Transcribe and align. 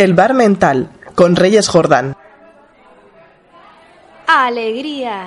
El 0.00 0.14
Bar 0.14 0.32
Mental, 0.32 0.88
con 1.14 1.36
Reyes 1.36 1.68
Jordán. 1.68 2.16
Alegría. 4.26 5.26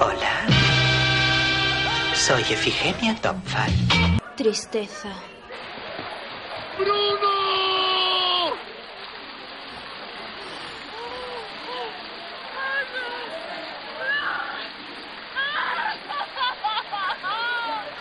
Hola. 0.00 0.48
Soy 2.12 2.42
Efigenia 2.42 3.14
Topfal. 3.14 3.70
Tristeza. 4.34 5.10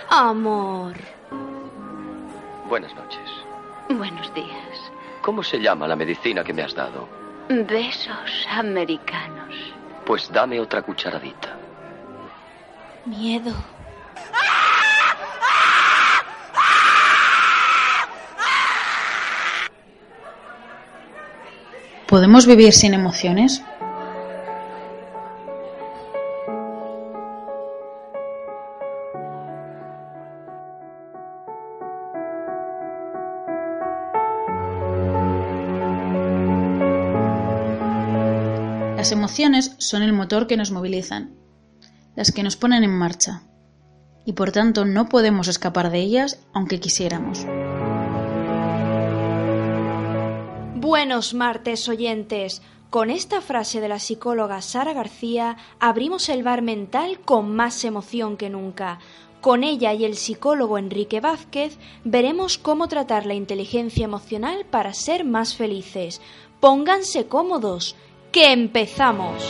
Amor. 0.10 0.96
Buenas 2.68 2.96
noches. 2.96 3.30
Buenos 3.98 4.34
días. 4.34 4.92
¿Cómo 5.22 5.44
se 5.44 5.60
llama 5.60 5.88
la 5.88 5.96
medicina 5.96 6.44
que 6.44 6.54
me 6.54 6.62
has 6.64 6.74
dado? 6.74 7.08
Besos 7.50 8.48
americanos. 8.50 9.54
Pues 10.06 10.32
dame 10.32 10.60
otra 10.60 10.82
cucharadita. 10.82 11.58
Miedo. 13.06 13.54
¿Podemos 22.08 22.46
vivir 22.46 22.74
sin 22.74 22.94
emociones? 22.94 23.64
Las 39.02 39.12
emociones 39.12 39.74
son 39.80 40.04
el 40.04 40.14
motor 40.14 40.46
que 40.46 40.58
nos 40.58 40.70
movilizan, 40.70 41.36
las 42.16 42.32
que 42.32 42.44
nos 42.44 42.56
ponen 42.56 42.84
en 42.84 42.96
marcha, 42.96 43.42
y 44.28 44.34
por 44.34 44.52
tanto 44.52 44.86
no 44.86 45.10
podemos 45.10 45.48
escapar 45.48 45.90
de 45.90 45.98
ellas 45.98 46.40
aunque 46.54 46.80
quisiéramos. 46.80 47.44
Buenos 50.76 51.34
martes 51.34 51.90
oyentes. 51.90 52.62
Con 52.92 53.10
esta 53.10 53.42
frase 53.42 53.82
de 53.82 53.90
la 53.90 53.98
psicóloga 53.98 54.62
Sara 54.62 54.94
García 54.94 55.58
abrimos 55.80 56.30
el 56.30 56.44
bar 56.44 56.62
mental 56.62 57.22
con 57.26 57.56
más 57.56 57.84
emoción 57.84 58.38
que 58.38 58.52
nunca. 58.52 59.00
Con 59.42 59.64
ella 59.64 59.96
y 59.96 60.06
el 60.06 60.16
psicólogo 60.16 60.78
Enrique 60.78 61.22
Vázquez 61.22 61.80
veremos 62.04 62.60
cómo 62.60 62.88
tratar 62.88 63.26
la 63.26 63.34
inteligencia 63.34 64.06
emocional 64.06 64.64
para 64.70 64.94
ser 64.94 65.26
más 65.26 65.56
felices. 65.56 66.22
Pónganse 66.60 67.26
cómodos, 67.26 67.96
que 68.32 68.52
empezamos. 68.52 69.44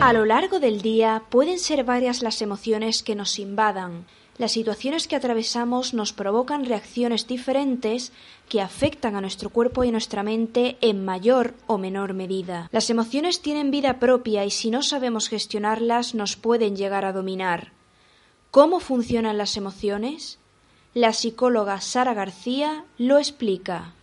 A 0.00 0.12
lo 0.12 0.26
largo 0.26 0.60
del 0.60 0.82
día 0.82 1.22
pueden 1.30 1.58
ser 1.58 1.84
varias 1.84 2.22
las 2.22 2.42
emociones 2.42 3.02
que 3.02 3.14
nos 3.14 3.38
invadan. 3.38 4.04
Las 4.36 4.52
situaciones 4.52 5.06
que 5.06 5.16
atravesamos 5.16 5.94
nos 5.94 6.12
provocan 6.12 6.64
reacciones 6.64 7.26
diferentes 7.26 8.12
que 8.48 8.60
afectan 8.60 9.14
a 9.14 9.20
nuestro 9.20 9.50
cuerpo 9.50 9.84
y 9.84 9.92
nuestra 9.92 10.22
mente 10.22 10.76
en 10.80 11.04
mayor 11.04 11.54
o 11.66 11.78
menor 11.78 12.12
medida. 12.12 12.68
Las 12.72 12.90
emociones 12.90 13.40
tienen 13.40 13.70
vida 13.70 14.00
propia 14.00 14.44
y 14.44 14.50
si 14.50 14.70
no 14.70 14.82
sabemos 14.82 15.28
gestionarlas 15.28 16.14
nos 16.14 16.36
pueden 16.36 16.76
llegar 16.76 17.04
a 17.04 17.12
dominar. 17.12 17.72
¿Cómo 18.50 18.80
funcionan 18.80 19.38
las 19.38 19.56
emociones? 19.56 20.38
La 20.94 21.14
psicóloga 21.14 21.80
Sara 21.80 22.12
García 22.12 22.84
lo 22.98 23.16
explica. 23.16 23.94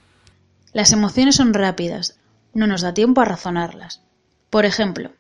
Las 0.74 0.92
emociones 0.92 1.36
son 1.36 1.54
rápidas, 1.54 2.18
no 2.56 2.66
nos 2.66 2.82
da 2.82 2.96
tiempo 2.96 3.22
a 3.22 3.26
razonarlas. 3.26 4.02
Por 4.50 4.66
ejemplo, 4.66 5.12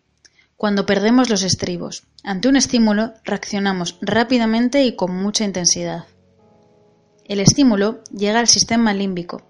cuando 0.57 0.87
perdemos 0.87 1.29
los 1.29 1.43
estribos, 1.43 2.07
ante 2.23 2.47
un 2.47 2.55
estímulo 2.55 3.13
reaccionamos 3.23 3.99
rápidamente 4.01 4.83
y 4.83 4.95
con 4.95 5.15
mucha 5.15 5.45
intensidad. 5.45 6.05
El 7.25 7.39
estímulo 7.39 8.03
llega 8.05 8.39
al 8.39 8.47
sistema 8.47 8.91
límbico, 8.91 9.43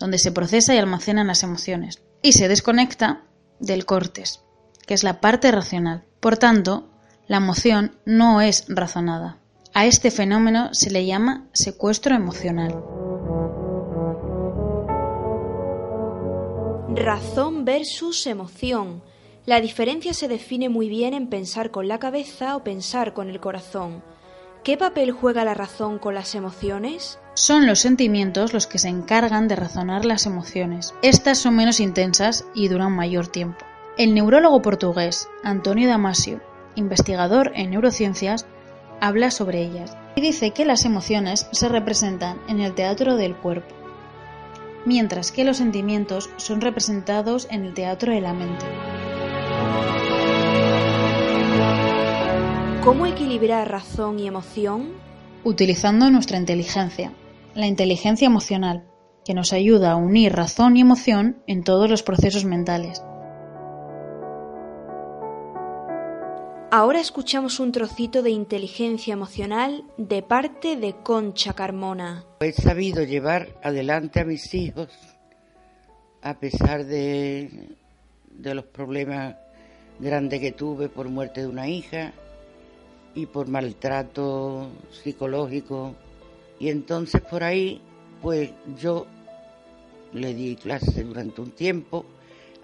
donde 0.00 0.16
se 0.16 0.32
procesa 0.32 0.74
y 0.74 0.78
almacenan 0.78 1.26
las 1.26 1.42
emociones, 1.42 2.02
y 2.22 2.32
se 2.32 2.48
desconecta 2.48 3.24
del 3.60 3.84
cortes, 3.84 4.40
que 4.86 4.94
es 4.94 5.04
la 5.04 5.20
parte 5.20 5.52
racional. 5.52 6.04
Por 6.18 6.38
tanto, 6.38 6.88
la 7.26 7.36
emoción 7.36 7.94
no 8.06 8.40
es 8.40 8.64
razonada. 8.68 9.41
A 9.74 9.86
este 9.86 10.10
fenómeno 10.10 10.68
se 10.74 10.90
le 10.90 11.06
llama 11.06 11.46
secuestro 11.54 12.14
emocional. 12.14 12.84
Razón 16.94 17.64
versus 17.64 18.26
emoción. 18.26 19.02
La 19.46 19.62
diferencia 19.62 20.12
se 20.12 20.28
define 20.28 20.68
muy 20.68 20.90
bien 20.90 21.14
en 21.14 21.28
pensar 21.28 21.70
con 21.70 21.88
la 21.88 21.98
cabeza 21.98 22.54
o 22.54 22.62
pensar 22.62 23.14
con 23.14 23.30
el 23.30 23.40
corazón. 23.40 24.02
¿Qué 24.62 24.76
papel 24.76 25.10
juega 25.10 25.42
la 25.42 25.54
razón 25.54 25.98
con 25.98 26.14
las 26.14 26.34
emociones? 26.34 27.18
Son 27.32 27.66
los 27.66 27.78
sentimientos 27.78 28.52
los 28.52 28.66
que 28.66 28.78
se 28.78 28.88
encargan 28.88 29.48
de 29.48 29.56
razonar 29.56 30.04
las 30.04 30.26
emociones. 30.26 30.94
Estas 31.00 31.38
son 31.38 31.56
menos 31.56 31.80
intensas 31.80 32.44
y 32.54 32.68
duran 32.68 32.94
mayor 32.94 33.26
tiempo. 33.26 33.64
El 33.96 34.12
neurólogo 34.12 34.60
portugués 34.60 35.28
Antonio 35.42 35.88
Damasio, 35.88 36.42
investigador 36.76 37.52
en 37.54 37.70
neurociencias, 37.70 38.46
habla 39.02 39.32
sobre 39.32 39.62
ellas 39.62 39.96
y 40.14 40.20
dice 40.20 40.52
que 40.52 40.64
las 40.64 40.84
emociones 40.84 41.48
se 41.50 41.68
representan 41.68 42.40
en 42.46 42.60
el 42.60 42.72
teatro 42.72 43.16
del 43.16 43.34
cuerpo, 43.34 43.74
mientras 44.86 45.32
que 45.32 45.42
los 45.42 45.56
sentimientos 45.56 46.30
son 46.36 46.60
representados 46.60 47.48
en 47.50 47.64
el 47.64 47.74
teatro 47.74 48.14
de 48.14 48.20
la 48.20 48.32
mente. 48.32 48.64
¿Cómo 52.84 53.06
equilibrar 53.06 53.68
razón 53.68 54.20
y 54.20 54.28
emoción? 54.28 54.92
Utilizando 55.42 56.08
nuestra 56.12 56.38
inteligencia, 56.38 57.12
la 57.56 57.66
inteligencia 57.66 58.26
emocional, 58.26 58.84
que 59.24 59.34
nos 59.34 59.52
ayuda 59.52 59.92
a 59.92 59.96
unir 59.96 60.32
razón 60.32 60.76
y 60.76 60.80
emoción 60.80 61.42
en 61.48 61.64
todos 61.64 61.90
los 61.90 62.04
procesos 62.04 62.44
mentales. 62.44 63.02
Ahora 66.74 67.00
escuchamos 67.00 67.60
un 67.60 67.70
trocito 67.70 68.22
de 68.22 68.30
inteligencia 68.30 69.12
emocional 69.12 69.84
de 69.98 70.22
parte 70.22 70.74
de 70.74 70.94
Concha 70.94 71.52
Carmona. 71.52 72.24
He 72.40 72.52
sabido 72.52 73.04
llevar 73.04 73.50
adelante 73.62 74.20
a 74.20 74.24
mis 74.24 74.54
hijos 74.54 74.88
a 76.22 76.32
pesar 76.40 76.86
de, 76.86 77.76
de 78.30 78.54
los 78.54 78.64
problemas 78.64 79.36
grandes 79.98 80.40
que 80.40 80.52
tuve 80.52 80.88
por 80.88 81.10
muerte 81.10 81.42
de 81.42 81.46
una 81.46 81.68
hija 81.68 82.14
y 83.14 83.26
por 83.26 83.48
maltrato 83.48 84.70
psicológico. 84.92 85.94
Y 86.58 86.70
entonces 86.70 87.20
por 87.20 87.44
ahí, 87.44 87.82
pues 88.22 88.50
yo 88.80 89.06
le 90.14 90.32
di 90.32 90.56
clases 90.56 91.06
durante 91.06 91.42
un 91.42 91.50
tiempo. 91.50 92.06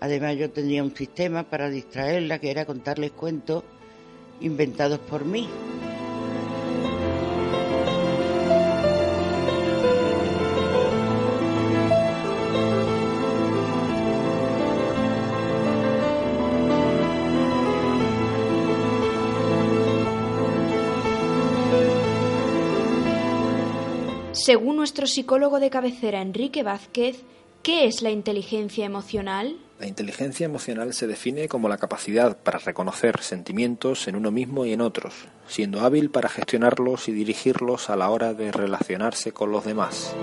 Además 0.00 0.34
yo 0.38 0.50
tenía 0.50 0.82
un 0.82 0.96
sistema 0.96 1.42
para 1.42 1.68
distraerla, 1.68 2.38
que 2.38 2.50
era 2.50 2.64
contarles 2.64 3.10
cuentos 3.10 3.64
inventados 4.40 4.98
por 4.98 5.24
mí. 5.24 5.48
Según 24.48 24.76
nuestro 24.76 25.06
psicólogo 25.06 25.60
de 25.60 25.68
cabecera 25.68 26.22
Enrique 26.22 26.62
Vázquez, 26.62 27.22
¿qué 27.62 27.84
es 27.84 28.00
la 28.00 28.10
inteligencia 28.10 28.86
emocional? 28.86 29.58
La 29.78 29.86
inteligencia 29.86 30.44
emocional 30.44 30.92
se 30.92 31.06
define 31.06 31.46
como 31.46 31.68
la 31.68 31.78
capacidad 31.78 32.36
para 32.36 32.58
reconocer 32.58 33.22
sentimientos 33.22 34.08
en 34.08 34.16
uno 34.16 34.32
mismo 34.32 34.64
y 34.64 34.72
en 34.72 34.80
otros, 34.80 35.14
siendo 35.46 35.82
hábil 35.82 36.10
para 36.10 36.28
gestionarlos 36.28 37.08
y 37.08 37.12
dirigirlos 37.12 37.88
a 37.88 37.94
la 37.94 38.10
hora 38.10 38.34
de 38.34 38.50
relacionarse 38.50 39.30
con 39.30 39.52
los 39.52 39.64
demás. 39.64 40.16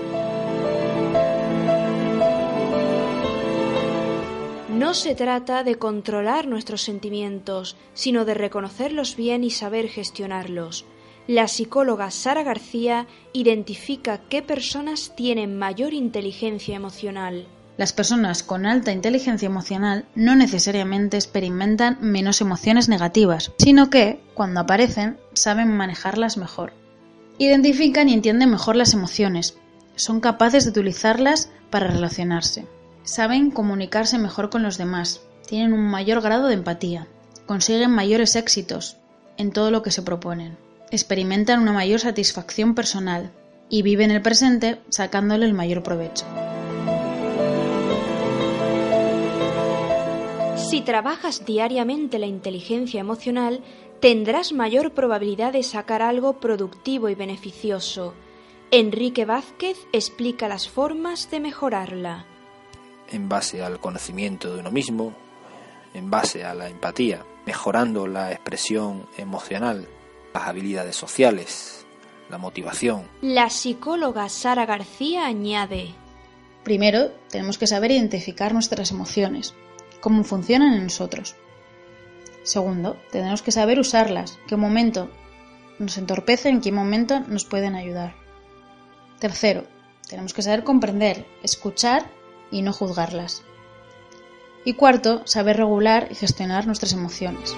No 4.68 4.92
se 4.92 5.14
trata 5.14 5.64
de 5.64 5.76
controlar 5.76 6.46
nuestros 6.46 6.82
sentimientos, 6.82 7.76
sino 7.94 8.26
de 8.26 8.34
reconocerlos 8.34 9.16
bien 9.16 9.42
y 9.42 9.50
saber 9.50 9.88
gestionarlos. 9.88 10.84
La 11.26 11.48
psicóloga 11.48 12.10
Sara 12.10 12.42
García 12.42 13.06
identifica 13.32 14.20
qué 14.28 14.42
personas 14.42 15.16
tienen 15.16 15.58
mayor 15.58 15.94
inteligencia 15.94 16.76
emocional. 16.76 17.48
Las 17.76 17.92
personas 17.92 18.42
con 18.42 18.64
alta 18.64 18.92
inteligencia 18.92 19.46
emocional 19.46 20.06
no 20.14 20.34
necesariamente 20.34 21.18
experimentan 21.18 21.98
menos 22.00 22.40
emociones 22.40 22.88
negativas, 22.88 23.52
sino 23.58 23.90
que, 23.90 24.22
cuando 24.34 24.60
aparecen, 24.60 25.18
saben 25.34 25.76
manejarlas 25.76 26.38
mejor. 26.38 26.72
Identifican 27.38 28.08
y 28.08 28.14
entienden 28.14 28.50
mejor 28.50 28.76
las 28.76 28.94
emociones. 28.94 29.58
Son 29.94 30.20
capaces 30.20 30.64
de 30.64 30.70
utilizarlas 30.70 31.50
para 31.68 31.88
relacionarse. 31.88 32.66
Saben 33.02 33.50
comunicarse 33.50 34.18
mejor 34.18 34.48
con 34.48 34.62
los 34.62 34.78
demás. 34.78 35.20
Tienen 35.46 35.74
un 35.74 35.86
mayor 35.86 36.22
grado 36.22 36.48
de 36.48 36.54
empatía. 36.54 37.06
Consiguen 37.44 37.90
mayores 37.90 38.36
éxitos 38.36 38.96
en 39.36 39.52
todo 39.52 39.70
lo 39.70 39.82
que 39.82 39.90
se 39.90 40.02
proponen. 40.02 40.56
Experimentan 40.90 41.60
una 41.60 41.72
mayor 41.72 42.00
satisfacción 42.00 42.74
personal 42.74 43.32
y 43.68 43.82
viven 43.82 44.10
el 44.10 44.22
presente 44.22 44.80
sacándole 44.88 45.44
el 45.44 45.52
mayor 45.52 45.82
provecho. 45.82 46.24
Si 50.68 50.80
trabajas 50.80 51.44
diariamente 51.46 52.18
la 52.18 52.26
inteligencia 52.26 52.98
emocional, 52.98 53.62
tendrás 54.00 54.52
mayor 54.52 54.94
probabilidad 54.94 55.52
de 55.52 55.62
sacar 55.62 56.02
algo 56.02 56.40
productivo 56.40 57.08
y 57.08 57.14
beneficioso. 57.14 58.14
Enrique 58.72 59.24
Vázquez 59.24 59.78
explica 59.92 60.48
las 60.48 60.68
formas 60.68 61.30
de 61.30 61.38
mejorarla. 61.38 62.26
En 63.12 63.28
base 63.28 63.62
al 63.62 63.78
conocimiento 63.78 64.52
de 64.52 64.58
uno 64.58 64.72
mismo, 64.72 65.14
en 65.94 66.10
base 66.10 66.44
a 66.44 66.52
la 66.52 66.68
empatía, 66.68 67.24
mejorando 67.46 68.08
la 68.08 68.32
expresión 68.32 69.06
emocional, 69.16 69.86
las 70.34 70.48
habilidades 70.48 70.96
sociales, 70.96 71.86
la 72.28 72.38
motivación. 72.38 73.04
La 73.22 73.50
psicóloga 73.50 74.28
Sara 74.28 74.66
García 74.66 75.26
añade. 75.26 75.94
Primero, 76.64 77.12
tenemos 77.30 77.56
que 77.56 77.68
saber 77.68 77.92
identificar 77.92 78.52
nuestras 78.52 78.90
emociones, 78.90 79.54
cómo 80.06 80.22
funcionan 80.22 80.74
en 80.74 80.84
nosotros. 80.84 81.34
Segundo, 82.44 82.96
tenemos 83.10 83.42
que 83.42 83.50
saber 83.50 83.80
usarlas, 83.80 84.38
qué 84.46 84.54
momento 84.54 85.10
nos 85.80 85.98
entorpecen, 85.98 86.54
en 86.54 86.60
qué 86.60 86.70
momento 86.70 87.18
nos 87.26 87.44
pueden 87.44 87.74
ayudar. 87.74 88.14
Tercero, 89.18 89.64
tenemos 90.08 90.32
que 90.32 90.42
saber 90.42 90.62
comprender, 90.62 91.26
escuchar 91.42 92.08
y 92.52 92.62
no 92.62 92.72
juzgarlas. 92.72 93.42
Y 94.64 94.74
cuarto, 94.74 95.26
saber 95.26 95.56
regular 95.56 96.06
y 96.08 96.14
gestionar 96.14 96.68
nuestras 96.68 96.92
emociones. 96.92 97.56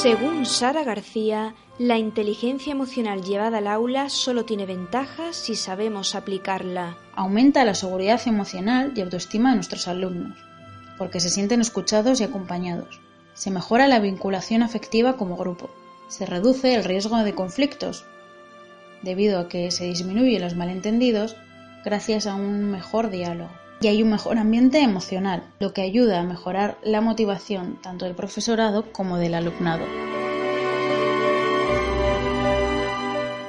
Según 0.00 0.46
Sara 0.46 0.82
García, 0.84 1.54
la 1.78 1.98
inteligencia 1.98 2.72
emocional 2.72 3.22
llevada 3.22 3.58
al 3.58 3.66
aula 3.66 4.08
solo 4.08 4.44
tiene 4.44 4.66
ventajas 4.66 5.36
si 5.36 5.54
sabemos 5.54 6.14
aplicarla. 6.14 6.96
Aumenta 7.14 7.64
la 7.64 7.74
seguridad 7.74 8.20
emocional 8.26 8.92
y 8.96 9.00
autoestima 9.00 9.50
de 9.50 9.56
nuestros 9.56 9.86
alumnos 9.86 10.36
porque 11.02 11.18
se 11.18 11.30
sienten 11.30 11.60
escuchados 11.60 12.20
y 12.20 12.24
acompañados. 12.24 13.00
Se 13.34 13.50
mejora 13.50 13.88
la 13.88 13.98
vinculación 13.98 14.62
afectiva 14.62 15.16
como 15.16 15.36
grupo. 15.36 15.68
Se 16.06 16.26
reduce 16.26 16.74
el 16.74 16.84
riesgo 16.84 17.16
de 17.18 17.34
conflictos, 17.34 18.04
debido 19.02 19.40
a 19.40 19.48
que 19.48 19.70
se 19.72 19.84
disminuyen 19.84 20.42
los 20.42 20.54
malentendidos 20.54 21.36
gracias 21.84 22.28
a 22.28 22.36
un 22.36 22.70
mejor 22.70 23.10
diálogo. 23.10 23.50
Y 23.82 23.88
hay 23.88 24.00
un 24.00 24.10
mejor 24.10 24.38
ambiente 24.38 24.80
emocional, 24.80 25.42
lo 25.58 25.72
que 25.72 25.82
ayuda 25.82 26.20
a 26.20 26.24
mejorar 26.24 26.78
la 26.84 27.00
motivación 27.00 27.78
tanto 27.82 28.04
del 28.04 28.14
profesorado 28.14 28.92
como 28.92 29.18
del 29.18 29.34
alumnado. 29.34 29.84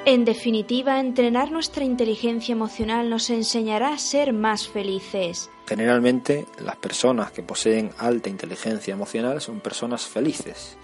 En 0.06 0.26
definitiva, 0.26 1.00
entrenar 1.00 1.52
nuestra 1.52 1.86
inteligencia 1.86 2.52
emocional 2.52 3.12
nos 3.12 3.30
enseñará 3.30 3.94
a 3.94 3.98
ser 4.00 4.34
más 4.34 4.68
felices. 4.68 5.52
Generalmente, 5.68 6.48
las 6.66 6.78
personas 6.78 7.32
que 7.32 7.44
poseen 7.44 7.92
alta 8.00 8.28
inteligencia 8.28 8.94
emocional 8.94 9.40
son 9.40 9.60
personas 9.60 10.08
felices. 10.08 10.78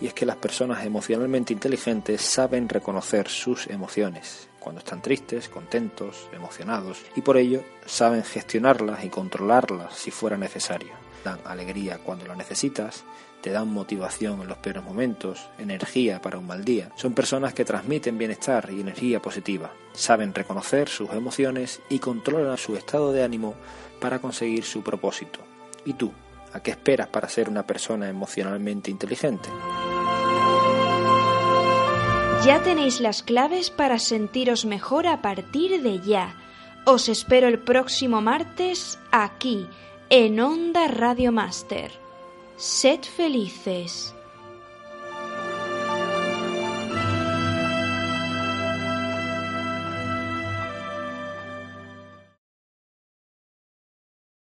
Y 0.00 0.06
es 0.06 0.14
que 0.14 0.26
las 0.26 0.36
personas 0.36 0.84
emocionalmente 0.84 1.52
inteligentes 1.52 2.20
saben 2.20 2.68
reconocer 2.68 3.28
sus 3.28 3.66
emociones, 3.68 4.48
cuando 4.60 4.80
están 4.80 5.00
tristes, 5.00 5.48
contentos, 5.48 6.28
emocionados, 6.32 6.98
y 7.14 7.22
por 7.22 7.36
ello 7.36 7.62
saben 7.86 8.24
gestionarlas 8.24 9.04
y 9.04 9.08
controlarlas 9.08 9.94
si 9.94 10.10
fuera 10.10 10.36
necesario. 10.36 10.92
Dan 11.24 11.38
alegría 11.44 11.98
cuando 11.98 12.26
la 12.26 12.36
necesitas 12.36 13.04
te 13.40 13.52
dan 13.52 13.68
motivación 13.68 14.42
en 14.42 14.48
los 14.48 14.58
peores 14.58 14.82
momentos, 14.82 15.48
energía 15.58 16.20
para 16.20 16.38
un 16.38 16.48
mal 16.48 16.64
día. 16.64 16.90
Son 16.96 17.14
personas 17.14 17.54
que 17.54 17.64
transmiten 17.64 18.18
bienestar 18.18 18.68
y 18.72 18.80
energía 18.80 19.22
positiva. 19.22 19.70
Saben 19.92 20.34
reconocer 20.34 20.88
sus 20.88 21.10
emociones 21.10 21.80
y 21.88 22.00
controlan 22.00 22.58
su 22.58 22.74
estado 22.76 23.12
de 23.12 23.22
ánimo 23.22 23.54
para 24.00 24.18
conseguir 24.18 24.64
su 24.64 24.82
propósito. 24.82 25.38
¿Y 25.84 25.92
tú? 25.92 26.12
¿A 26.56 26.60
qué 26.60 26.70
esperas 26.70 27.08
para 27.08 27.28
ser 27.28 27.50
una 27.50 27.66
persona 27.66 28.08
emocionalmente 28.08 28.90
inteligente? 28.90 29.50
Ya 32.46 32.62
tenéis 32.64 32.98
las 33.02 33.22
claves 33.22 33.68
para 33.68 33.98
sentiros 33.98 34.64
mejor 34.64 35.06
a 35.06 35.20
partir 35.20 35.82
de 35.82 36.00
ya. 36.00 36.34
Os 36.86 37.10
espero 37.10 37.46
el 37.46 37.58
próximo 37.58 38.22
martes 38.22 38.98
aquí, 39.12 39.68
en 40.08 40.40
Onda 40.40 40.88
Radio 40.88 41.30
Master. 41.30 41.90
Sed 42.56 43.00
felices. 43.02 44.15